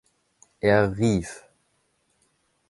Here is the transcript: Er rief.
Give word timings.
Er 0.61 0.93
rief. 0.97 1.43